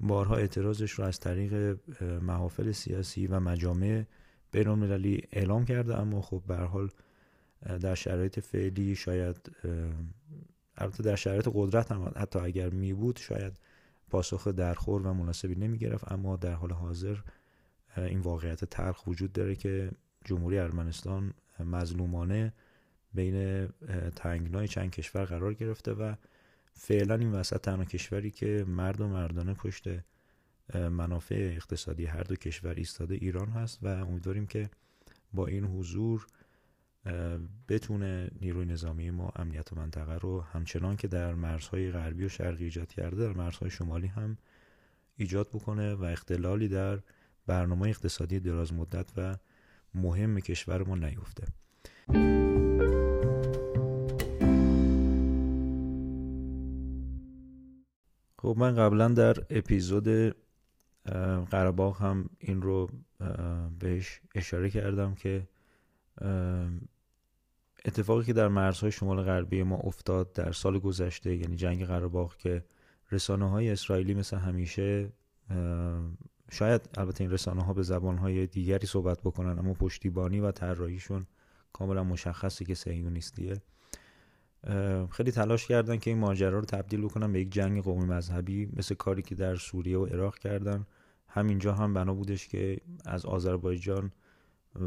بارها 0.00 0.36
اعتراضش 0.36 0.90
رو 0.90 1.04
از 1.04 1.20
طریق 1.20 1.78
محافل 2.02 2.72
سیاسی 2.72 3.26
و 3.26 3.40
مجامع 3.40 4.04
بین 4.52 4.68
المللی 4.68 5.22
اعلام 5.32 5.64
کرده 5.64 5.98
اما 5.98 6.20
خب 6.20 6.42
به 6.46 6.56
حال 6.56 6.90
در 7.80 7.94
شرایط 7.94 8.40
فعلی 8.40 8.94
شاید 8.94 9.50
البته 10.76 11.02
در 11.02 11.16
شرایط 11.16 11.48
قدرت 11.54 11.92
هم 11.92 12.12
حتی 12.16 12.38
اگر 12.38 12.68
می 12.68 12.92
بود 12.92 13.16
شاید 13.16 13.58
پاسخ 14.10 14.48
درخور 14.48 15.02
و 15.02 15.14
مناسبی 15.14 15.54
نمی 15.54 15.78
گرفت. 15.78 16.12
اما 16.12 16.36
در 16.36 16.52
حال 16.52 16.72
حاضر 16.72 17.16
این 17.96 18.20
واقعیت 18.20 18.64
تلخ 18.64 19.06
وجود 19.06 19.32
داره 19.32 19.54
که 19.54 19.90
جمهوری 20.24 20.58
ارمنستان 20.58 21.34
مظلومانه 21.60 22.52
بین 23.14 23.68
تنگنای 24.16 24.68
چند 24.68 24.90
کشور 24.90 25.24
قرار 25.24 25.54
گرفته 25.54 25.92
و 25.92 26.14
فعلا 26.72 27.14
این 27.14 27.32
وسط 27.32 27.60
تنها 27.60 27.84
کشوری 27.84 28.30
که 28.30 28.64
مرد 28.68 29.00
و 29.00 29.08
مردانه 29.08 29.54
پشت 29.54 29.88
منافع 30.74 31.52
اقتصادی 31.56 32.04
هر 32.06 32.22
دو 32.22 32.36
کشور 32.36 32.74
ایستاده 32.74 33.14
ایران 33.14 33.48
هست 33.48 33.78
و 33.82 33.86
امیدواریم 33.86 34.46
که 34.46 34.70
با 35.32 35.46
این 35.46 35.64
حضور 35.64 36.26
بتونه 37.68 38.30
نیروی 38.40 38.64
نظامی 38.64 39.10
ما 39.10 39.32
امنیت 39.36 39.72
منطقه 39.72 40.14
رو 40.14 40.40
همچنان 40.40 40.96
که 40.96 41.08
در 41.08 41.34
مرزهای 41.34 41.90
غربی 41.90 42.24
و 42.24 42.28
شرقی 42.28 42.64
ایجاد 42.64 42.88
کرده 42.88 43.16
در 43.16 43.32
مرزهای 43.32 43.70
شمالی 43.70 44.06
هم 44.06 44.38
ایجاد 45.16 45.48
بکنه 45.48 45.94
و 45.94 46.04
اختلالی 46.04 46.68
در 46.68 46.98
برنامه 47.46 47.88
اقتصادی 47.88 48.40
دراز 48.40 48.72
مدت 48.72 49.12
و 49.16 49.36
مهم 49.94 50.40
کشور 50.40 50.82
ما 50.82 50.96
نیفته. 50.96 51.46
خب 58.38 58.54
من 58.58 58.74
قبلا 58.74 59.08
در 59.08 59.36
اپیزود 59.50 60.36
قرباغ 61.50 62.02
هم 62.02 62.30
این 62.38 62.62
رو 62.62 62.90
بهش 63.78 64.20
اشاره 64.34 64.70
کردم 64.70 65.14
که 65.14 65.48
اتفاقی 67.84 68.24
که 68.24 68.32
در 68.32 68.48
مرزهای 68.48 68.92
شمال 68.92 69.22
غربی 69.22 69.62
ما 69.62 69.76
افتاد 69.76 70.32
در 70.32 70.52
سال 70.52 70.78
گذشته 70.78 71.36
یعنی 71.36 71.56
جنگ 71.56 71.84
قره‌باغ 71.84 72.36
که 72.36 72.64
رسانه 73.12 73.50
های 73.50 73.70
اسرائیلی 73.70 74.14
مثل 74.14 74.36
همیشه 74.36 75.12
شاید 76.50 76.88
البته 76.94 77.24
این 77.24 77.30
رسانه 77.30 77.62
ها 77.62 77.72
به 77.72 77.82
زبان 77.82 78.18
های 78.18 78.46
دیگری 78.46 78.86
صحبت 78.86 79.20
بکنن 79.20 79.58
اما 79.58 79.74
پشتیبانی 79.74 80.40
و 80.40 80.52
طراحیشون 80.52 81.26
کاملا 81.72 82.04
مشخصه 82.04 82.64
که 82.64 82.74
صهیونیستیه 82.74 83.62
خیلی 85.10 85.32
تلاش 85.32 85.66
کردن 85.66 85.96
که 85.96 86.10
این 86.10 86.18
ماجرا 86.18 86.58
رو 86.58 86.64
تبدیل 86.64 87.00
بکنن 87.00 87.32
به 87.32 87.40
یک 87.40 87.52
جنگ 87.52 87.82
قومی 87.82 88.04
مذهبی 88.04 88.68
مثل 88.76 88.94
کاری 88.94 89.22
که 89.22 89.34
در 89.34 89.56
سوریه 89.56 89.98
و 89.98 90.06
عراق 90.06 90.38
کردن. 90.38 90.86
همینجا 91.36 91.72
هم 91.72 91.94
بنا 91.94 92.14
بودش 92.14 92.48
که 92.48 92.80
از 93.04 93.26
آذربایجان 93.26 94.12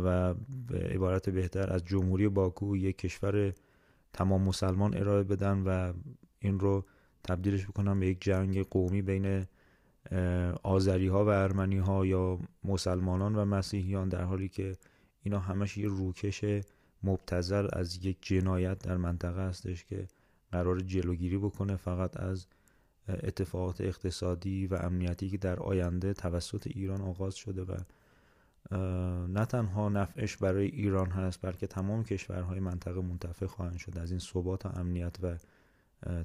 و 0.04 0.34
به 0.68 0.80
عبارت 0.80 1.30
بهتر 1.30 1.74
از 1.74 1.86
جمهوری 1.86 2.30
باکو 2.30 2.78
یک 2.78 2.98
کشور 2.98 3.54
تمام 4.14 4.42
مسلمان 4.42 4.98
ارائه 4.98 5.24
بدن 5.24 5.60
و 5.60 5.94
این 6.40 6.60
رو 6.60 6.86
تبدیلش 7.24 7.68
بکنن 7.68 8.00
به 8.00 8.08
یک 8.08 8.22
جنگ 8.22 8.62
قومی 8.62 9.02
بین 9.02 9.46
آذری 10.64 11.08
ها 11.08 11.26
و 11.26 11.28
ارمنی 11.28 11.78
ها 11.78 12.06
یا 12.06 12.40
مسلمانان 12.64 13.36
و 13.36 13.46
مسیحیان 13.46 14.10
در 14.10 14.24
حالی 14.24 14.50
که 14.50 14.76
اینا 15.24 15.40
همش 15.40 15.78
یه 15.78 15.88
روکش 15.88 16.46
مبتزل 17.04 17.68
از 17.74 18.06
یک 18.06 18.18
جنایت 18.22 18.80
در 18.80 18.98
منطقه 18.98 19.42
هستش 19.42 19.86
که 19.86 20.08
قرار 20.52 20.80
جلوگیری 20.80 21.38
بکنه 21.38 21.76
فقط 21.76 22.18
از 22.18 22.48
اتفاقات 23.10 23.82
اقتصادی 23.82 24.68
و 24.68 24.76
امنیتی 24.76 25.30
که 25.30 25.38
در 25.38 25.60
آینده 25.60 26.14
توسط 26.14 26.68
ایران 26.68 27.02
آغاز 27.02 27.36
شده 27.36 27.64
و 27.64 27.78
نه 29.28 29.46
تنها 29.46 29.90
نفعش 29.90 30.38
برای 30.38 30.66
ایران 30.68 31.10
هست 31.10 31.42
بلکه 31.42 31.68
تمام 31.68 32.04
کشورهای 32.04 32.60
منطقه 32.60 33.02
منتفع 33.02 33.46
خواهند 33.46 33.78
شد. 33.78 33.98
از 33.98 34.12
این 34.12 34.20
ثبات 34.20 34.66
امنیت 34.66 35.16
و 35.24 35.36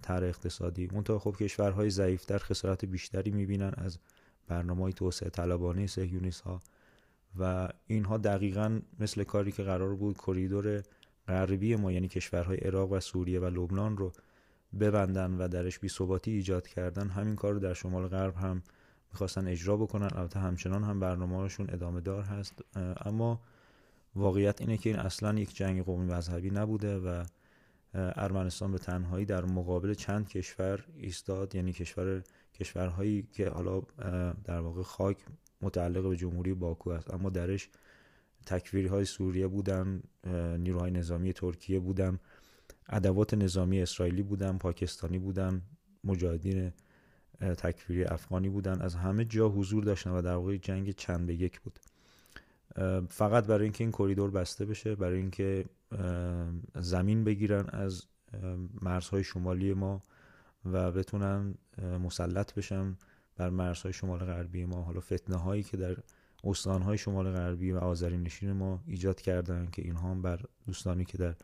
تر 0.02 0.24
اقتصادی. 0.24 0.88
منتها 0.92 1.18
خب 1.18 1.36
کشورهای 1.36 1.90
ضعیفتر 1.90 2.38
خسارت 2.38 2.84
بیشتری 2.84 3.30
می‌بینن 3.30 3.72
از 3.76 3.98
برنامه 4.48 4.92
توسعه 4.92 5.30
طلبانه 5.30 5.86
سهیونیست 5.86 6.40
ها 6.40 6.60
و 7.38 7.68
اینها 7.86 8.18
دقیقا 8.18 8.80
مثل 9.00 9.24
کاری 9.24 9.52
که 9.52 9.62
قرار 9.62 9.94
بود 9.94 10.18
کریدور 10.18 10.82
غربی 11.28 11.76
ما 11.76 11.92
یعنی 11.92 12.08
کشورهای 12.08 12.56
عراق 12.56 12.92
و 12.92 13.00
سوریه 13.00 13.40
و 13.40 13.44
لبنان 13.44 13.96
رو 13.96 14.12
ببندن 14.80 15.34
و 15.34 15.48
درش 15.48 15.78
بی 15.78 15.88
ثباتی 15.88 16.30
ایجاد 16.30 16.68
کردن 16.68 17.08
همین 17.08 17.36
کار 17.36 17.52
رو 17.52 17.58
در 17.58 17.74
شمال 17.74 18.08
غرب 18.08 18.36
هم 18.36 18.62
می‌خواستن 19.12 19.48
اجرا 19.48 19.76
بکنن. 19.76 20.08
البته 20.12 20.40
همچنان 20.40 20.84
هم 20.84 21.00
برنامه‌هاشون 21.00 21.66
ادامه 21.70 22.00
دار 22.00 22.22
هست. 22.22 22.54
اما 23.06 23.40
واقعیت 24.16 24.60
اینه 24.60 24.76
که 24.76 24.90
این 24.90 24.98
اصلا 24.98 25.38
یک 25.38 25.56
جنگ 25.56 25.84
قومی 25.84 26.06
مذهبی 26.06 26.50
نبوده 26.50 26.98
و 26.98 27.24
ارمنستان 27.94 28.72
به 28.72 28.78
تنهایی 28.78 29.24
در 29.24 29.44
مقابل 29.44 29.94
چند 29.94 30.28
کشور 30.28 30.84
ایستاد. 30.96 31.54
یعنی 31.54 31.72
کشور 31.72 32.22
کشورهایی 32.54 33.28
که 33.32 33.48
حالا 33.48 33.82
در 34.44 34.60
واقع 34.60 34.82
خاک 34.82 35.16
متعلق 35.62 36.08
به 36.08 36.16
جمهوری 36.16 36.54
باکو 36.54 36.90
است. 36.90 37.14
اما 37.14 37.30
درش 37.30 37.68
تکفیری 38.46 38.86
های 38.86 39.04
سوریه 39.04 39.46
بودن 39.46 40.02
نیروهای 40.58 40.90
نظامی 40.90 41.32
ترکیه 41.32 41.80
بودن. 41.80 42.18
ادوات 42.88 43.34
نظامی 43.34 43.82
اسرائیلی 43.82 44.22
بودن 44.22 44.58
پاکستانی 44.58 45.18
بودن 45.18 45.62
مجاهدین 46.04 46.72
تکفیری 47.40 48.04
افغانی 48.04 48.48
بودن. 48.48 48.80
از 48.80 48.94
همه 48.94 49.24
جا 49.24 49.48
حضور 49.48 49.84
داشتن 49.84 50.10
و 50.10 50.22
در 50.22 50.34
واقع 50.34 50.56
جنگ 50.56 50.90
چند 50.90 51.26
به 51.26 51.34
یک 51.34 51.60
بود. 51.60 51.78
فقط 53.08 53.46
برای 53.46 53.62
اینکه 53.62 53.84
این 53.84 53.92
کریدور 53.92 54.30
بسته 54.30 54.64
بشه 54.64 54.94
برای 54.94 55.18
اینکه 55.18 55.64
زمین 56.74 57.24
بگیرن 57.24 57.64
از 57.68 58.04
مرزهای 58.82 59.24
شمالی 59.24 59.74
ما 59.74 60.02
و 60.64 60.92
بتونن 60.92 61.54
مسلط 62.04 62.54
بشن 62.54 62.96
بر 63.36 63.50
مرزهای 63.50 63.92
شمال 63.92 64.18
غربی 64.18 64.64
ما. 64.64 64.82
حالا 64.82 65.00
فتنه 65.00 65.36
هایی 65.36 65.62
که 65.62 65.76
در 65.76 65.96
استانهای 66.44 66.98
شمال 66.98 67.32
غربی 67.32 67.72
و 67.72 67.78
آذرین 67.78 68.22
نشین 68.22 68.52
ما 68.52 68.82
ایجاد 68.86 69.20
کردن 69.20 69.68
که 69.72 69.82
اینها 69.82 70.10
هم 70.10 70.22
بر 70.22 70.40
دوستانی 70.66 71.04
که 71.04 71.18
در 71.18 71.34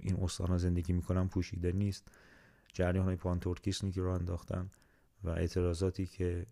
این 0.00 0.16
استان 0.22 0.58
زندگی 0.58 0.92
می‌کنن 0.92 1.28
پوشیده 1.28 1.72
نیست. 1.72 2.08
جریان 2.72 3.04
های 3.04 3.16
پانتورکیسمی 3.16 3.92
که 3.92 4.00
رو 4.00 4.10
انداختن 4.10 4.70
و 5.24 5.28
اعتراضاتی 5.28 6.06
که 6.06 6.46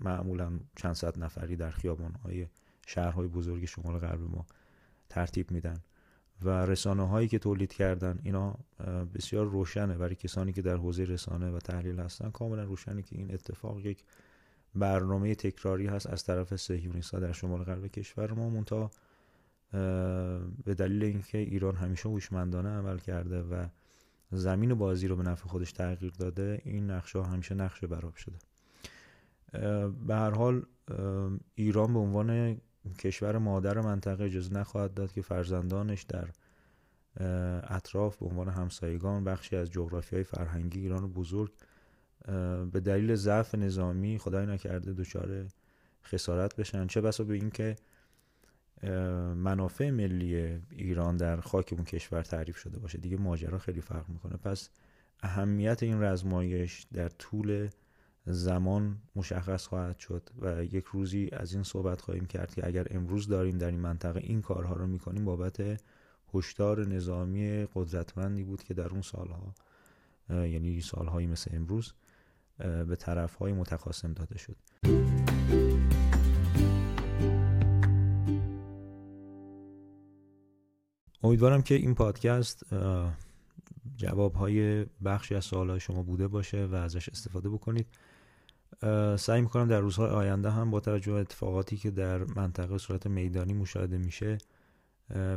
معمولا 0.00 0.60
چند 0.76 0.94
صد 0.94 1.18
نفری 1.18 1.56
در 1.56 1.70
خیابان 1.70 2.12
های 2.12 2.46
شهرهای 2.86 3.28
بزرگ 3.28 3.64
شمال 3.64 3.98
غرب 3.98 4.20
ما 4.20 4.46
ترتیب 5.08 5.50
میدن. 5.50 5.82
و 6.42 6.66
رسانه 6.66 7.08
هایی 7.08 7.28
که 7.28 7.38
تولید 7.38 7.72
کردن 7.72 8.18
اینا 8.22 8.58
بسیار 9.14 9.46
روشنه. 9.46 9.98
برای 9.98 10.14
کسانی 10.14 10.52
که 10.52 10.62
در 10.62 10.76
حوزه 10.76 11.04
رسانه 11.04 11.50
و 11.50 11.58
تحلیل 11.58 12.00
هستن 12.00 12.30
کاملا 12.30 12.64
روشنه 12.64 13.02
که 13.02 13.16
این 13.16 13.34
اتفاق 13.34 13.80
یک 13.80 14.04
برنامه 14.74 15.34
تکراری 15.34 15.86
هست 15.86 16.06
از 16.06 16.24
طرف 16.24 16.56
صهیونیست‌ها 16.56 17.20
در 17.20 17.32
شمال 17.32 17.62
غرب 17.64 17.86
کشور 17.86 18.32
ما. 18.32 18.48
مونتا 18.48 18.90
به 20.64 20.74
دلیل 20.78 21.04
اینکه 21.04 21.38
ایران 21.38 21.76
همیشه 21.76 22.08
هوشمندانه 22.08 22.68
عمل 22.68 22.98
کرده 22.98 23.42
و 23.42 23.66
زمین 24.32 24.74
بازی 24.74 25.08
رو 25.08 25.16
به 25.16 25.22
نفع 25.22 25.48
خودش 25.48 25.72
تغییر 25.72 26.12
داده 26.18 26.62
این 26.64 26.90
نقشه 26.90 27.22
همیشه 27.22 27.54
نقشه 27.54 27.86
براب 27.86 28.14
شده. 28.14 28.36
به 30.06 30.14
هر 30.14 30.30
حال 30.30 30.62
ایران 31.54 31.92
به 31.92 31.98
عنوان 31.98 32.60
کشور 32.98 33.38
مادر 33.38 33.80
منطقه 33.80 34.24
اجازه 34.24 34.52
نخواهد 34.52 34.94
داد 34.94 35.12
که 35.12 35.22
فرزندانش 35.22 36.02
در 36.02 36.28
اطراف 37.68 38.16
به 38.16 38.26
عنوان 38.26 38.48
همسایگان 38.48 39.24
بخشی 39.24 39.56
از 39.56 39.70
جغرافی 39.70 40.16
های 40.16 40.24
فرهنگی 40.24 40.80
ایران 40.80 41.12
بزرگ 41.12 41.52
به 42.72 42.80
دلیل 42.80 43.14
ضعف 43.14 43.54
نظامی 43.54 44.18
خدای 44.18 44.46
نکرده 44.46 44.92
دچار 44.92 45.46
خسارت 46.04 46.56
بشن. 46.56 46.86
چه 46.86 47.00
بسا 47.00 47.24
به 47.24 47.34
اینکه 47.34 47.76
منافع 49.36 49.90
ملی 49.90 50.60
ایران 50.70 51.16
در 51.16 51.40
خاک 51.40 51.72
اون 51.72 51.84
کشور 51.84 52.22
تعریف 52.22 52.56
شده 52.56 52.78
باشه. 52.78 52.98
دیگه 52.98 53.16
ماجرا 53.16 53.58
خیلی 53.58 53.80
فرق 53.80 54.08
می‌کنه. 54.08 54.36
پس 54.36 54.68
اهمیت 55.22 55.82
این 55.82 56.02
رزمایش 56.02 56.86
در 56.92 57.08
طول 57.08 57.68
زمان 58.26 58.98
مشخص 59.16 59.66
خواهد 59.66 59.98
شد 59.98 60.30
و 60.40 60.64
یک 60.64 60.84
روزی 60.84 61.30
از 61.32 61.54
این 61.54 61.62
صحبت 61.62 62.00
خواهیم 62.00 62.26
کرد 62.26 62.54
که 62.54 62.66
اگر 62.66 62.86
امروز 62.90 63.28
داریم 63.28 63.58
در 63.58 63.66
این 63.66 63.80
منطقه 63.80 64.20
این 64.20 64.42
کارها 64.42 64.74
رو 64.74 64.86
می‌کنیم 64.86 65.24
بابت 65.24 65.80
هشدار 66.34 66.86
نظامی 66.86 67.66
قدرتمندی 67.74 68.44
بود 68.44 68.62
که 68.62 68.74
در 68.74 68.88
اون 68.88 69.02
سالها 69.02 69.54
یعنی 70.30 70.80
سالهایی 70.80 71.26
مثل 71.26 71.50
امروز 71.54 71.92
به 72.58 72.96
طرفهای 72.96 73.52
متخاصم 73.52 74.12
داده 74.12 74.38
شد. 74.38 74.56
امیدوارم 81.30 81.62
که 81.62 81.74
این 81.74 81.94
پادکست 81.94 82.62
جواب 83.96 84.34
های 84.34 84.86
بخشی 85.04 85.34
از 85.34 85.44
سوال 85.44 85.78
شما 85.78 86.02
بوده 86.02 86.28
باشه 86.28 86.66
و 86.66 86.74
ازش 86.74 87.08
استفاده 87.08 87.48
بکنید. 87.48 87.86
سعی 89.16 89.40
می‌کنم 89.40 89.68
در 89.68 89.80
روزهای 89.80 90.10
آینده 90.10 90.50
هم 90.50 90.70
با 90.70 90.80
توجه 90.80 91.12
به 91.12 91.18
اتفاقاتی 91.18 91.76
که 91.76 91.90
در 91.90 92.18
منطقه 92.18 92.78
صورت 92.78 93.06
میدانی 93.06 93.52
مشاهده 93.52 93.98
میشه 93.98 94.38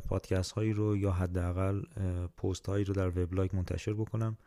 پادکست 0.10 0.52
هایی 0.52 0.74
رو 0.74 0.98
یا 0.98 1.12
حداقل 1.12 1.82
پست 2.38 2.68
هایی 2.68 2.84
رو 2.84 2.94
در 2.94 3.08
وبلاگ 3.08 3.56
منتشر 3.56 3.94
بکنم. 3.94 4.38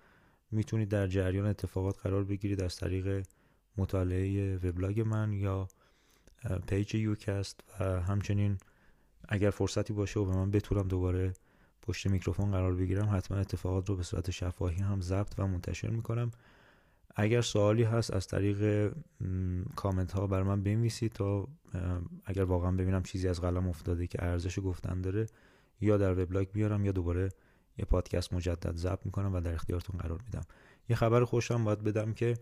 می‌تونید 0.50 0.88
در 0.88 1.06
جریان 1.06 1.46
اتفاقات 1.46 1.98
قرار 2.02 2.24
بگیرید 2.24 2.62
از 2.62 2.76
طریق 2.76 3.26
مطالعه 3.76 4.56
وبلاگ 4.56 5.00
من 5.00 5.32
یا 5.32 5.68
پیج 6.66 6.94
یوکست 6.94 7.60
و 7.80 7.84
همچنین 8.02 8.58
اگر 9.28 9.50
فرصتی 9.50 9.92
باشه 9.92 10.20
و 10.20 10.24
و 10.24 10.36
من 10.36 10.50
بتونم 10.50 10.88
دوباره 10.88 11.32
پشت 11.82 12.06
میکروفون 12.06 12.50
قرار 12.50 12.74
بگیرم 12.74 13.16
حتما 13.16 13.38
اتفاقات 13.38 13.88
رو 13.88 13.96
به 13.96 14.02
صورت 14.02 14.30
شفاهی 14.30 14.76
هم 14.76 15.00
ضبط 15.00 15.34
و 15.38 15.46
منتشر 15.46 15.90
می‌کنم. 15.90 16.30
اگر 17.16 17.40
سوالی 17.40 17.82
هست 17.82 18.12
از 18.12 18.26
طریق 18.26 18.92
کامنت 19.76 20.12
ها 20.12 20.26
بر 20.26 20.42
من 20.42 20.62
بنویسید 20.62 21.12
تا 21.12 21.48
اگر 22.24 22.42
واقعا 22.42 22.70
ببینم 22.70 23.02
چیزی 23.02 23.28
از 23.28 23.40
قلم 23.40 23.68
افتاده 23.68 24.06
که 24.06 24.24
ارزش 24.24 24.58
گفتن 24.58 25.00
داره 25.00 25.26
یا 25.80 25.96
در 25.96 26.22
وبلاگ 26.22 26.48
بیارم 26.52 26.84
یا 26.84 26.92
دوباره 26.92 27.28
یه 27.78 27.84
پادکست 27.84 28.32
مجدد 28.32 28.76
ضبط 28.76 29.06
می‌کنم 29.06 29.34
و 29.34 29.40
در 29.40 29.54
اختیارتون 29.54 30.00
قرار 30.00 30.20
میدم. 30.24 30.42
یه 30.88 30.96
خبر 30.96 31.24
خوشم 31.24 31.64
باید 31.64 31.82
بدم 31.82 32.12
که 32.12 32.34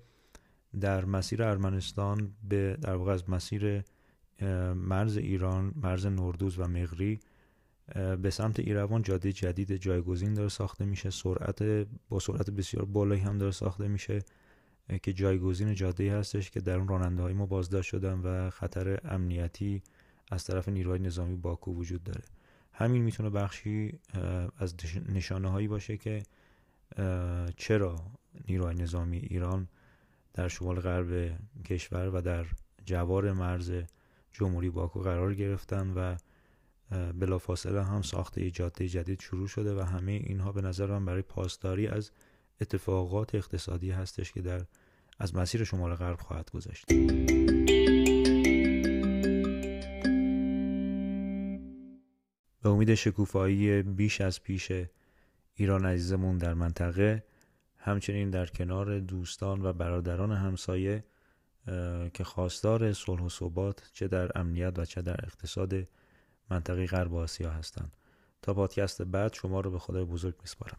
در 0.81 1.05
مسیر 1.05 1.42
ارمنستان 1.42 2.35
به 2.49 2.79
در 2.83 2.94
واقع 2.94 3.12
از 3.12 3.31
مسیر 3.31 3.83
مرز 4.75 5.16
ایران 5.16 5.73
مرز 5.77 6.07
نوردوز 6.07 6.59
و 6.59 6.68
مغری 6.68 7.20
به 8.23 8.31
سمت 8.31 8.61
ایروان 8.61 9.03
جاده 9.03 9.33
جدید 9.33 9.77
جایگزین 9.77 10.35
داره 10.35 10.49
ساخته 10.49 10.85
میشه. 10.85 11.11
سرعت 11.11 11.87
با 12.09 12.18
سرعت 12.18 12.51
بسیار 12.51 12.85
بالایی 12.85 13.20
هم 13.20 13.38
داره 13.38 13.53
ساخته 13.53 13.88
میشه 13.88 14.23
که 15.03 15.12
جایگزین 15.12 15.75
جاده 15.75 16.16
هستش 16.16 16.51
که 16.51 16.61
در 16.61 16.77
اون 16.77 16.88
راننده 16.88 17.23
های 17.23 17.33
ما 17.33 17.47
بازداشت 17.47 17.88
شدن 17.88 18.20
و 18.20 18.51
خطر 18.51 18.99
امنیتی 19.05 19.83
از 20.31 20.44
طرف 20.44 20.68
نیروهای 20.68 20.99
نظامی 20.99 21.37
باکو 21.37 21.75
وجود 21.75 22.05
داره. 22.05 22.23
همین 22.73 23.03
می‌تونه 23.03 23.31
بخشی 23.31 23.99
از 24.59 24.75
نشانه 25.09 25.49
هایی 25.49 25.68
باشه 25.68 25.97
که 25.97 26.23
چرا 27.57 27.97
نیروهای 28.49 28.75
نظامی 28.75 29.18
ایران 29.18 29.68
در 30.35 30.49
شمال 30.49 30.81
غرب 30.81 31.38
کشور 31.64 32.09
و 32.14 32.20
در 32.20 32.47
جوار 32.85 33.33
مرز 33.33 33.73
جمهوری 34.35 34.70
باکو 34.70 35.01
قرار 35.01 35.35
گرفتن 35.35 35.90
و 35.90 36.16
بلافاصله 37.12 37.85
هم 37.85 38.03
ساخت 38.03 38.38
جاده 38.38 38.88
جدید 38.88 39.20
شروع 39.20 39.47
شده 39.49 39.75
و 39.75 39.81
همه 39.81 40.12
اینها 40.12 40.53
به 40.53 40.62
نظر 40.62 40.87
من 40.87 41.05
برای 41.05 41.23
پاسداری 41.23 41.87
از 41.87 42.11
اتفاقات 42.61 43.35
اقتصادی 43.35 43.90
هستش 43.90 44.33
که 44.33 44.42
در 44.42 44.64
از 45.18 45.35
مسیر 45.35 45.64
شمال 45.64 45.94
غرب 45.94 46.20
خواهد 46.20 46.51
گذشت. 46.51 46.85
به 52.62 52.70
امید 52.70 52.94
شکوفایی 52.94 53.83
بیش 53.83 54.20
از 54.20 54.42
پیش 54.42 54.73
ایران 55.55 55.87
عزیزمون 55.87 56.38
در 56.38 56.55
منطقه 56.55 57.25
همچنین 57.77 58.31
در 58.31 58.47
کنار 58.47 58.99
دوستان 58.99 59.66
و 59.66 59.73
برادران 59.73 60.33
همسایه 60.33 61.05
که 62.14 62.24
خواستار 62.24 62.92
صلح 62.92 63.22
و 63.22 63.29
ثبات 63.29 63.90
چه 63.92 64.09
در 64.09 64.38
امنیت 64.38 64.79
و 64.79 64.85
چه 64.85 65.03
در 65.03 65.16
اقتصاد 65.22 65.74
منطقه 66.50 66.87
غرب 66.87 67.14
آسیا 67.14 67.50
هستند. 67.50 67.96
تا 68.42 68.55
پادکست 68.55 69.03
بعد 69.03 69.33
شما 69.33 69.61
رو 69.61 69.70
به 69.70 69.79
خدای 69.79 70.05
بزرگ 70.05 70.35
میسپارم. 70.40 70.79